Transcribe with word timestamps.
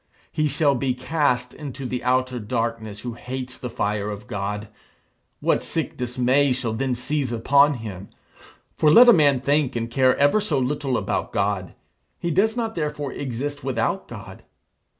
He 0.31 0.47
shall 0.47 0.73
be 0.73 0.95
cast 0.95 1.53
into 1.53 1.85
the 1.85 2.03
outer 2.03 2.39
darkness 2.39 3.01
who 3.01 3.13
hates 3.13 3.59
the 3.59 3.69
fire 3.69 4.09
of 4.09 4.25
God. 4.25 4.67
What 5.41 5.61
sick 5.61 5.95
dismay 5.95 6.53
shall 6.53 6.73
then 6.73 6.95
seize 6.95 7.31
upon 7.31 7.75
him! 7.75 8.09
For 8.75 8.89
let 8.89 9.09
a 9.09 9.13
man 9.13 9.41
think 9.41 9.75
and 9.75 9.91
care 9.91 10.17
ever 10.17 10.41
so 10.41 10.57
little 10.57 10.97
about 10.97 11.31
God, 11.31 11.75
he 12.17 12.31
does 12.31 12.57
not 12.57 12.73
therefore 12.73 13.13
exist 13.13 13.63
without 13.63 14.07
God. 14.07 14.41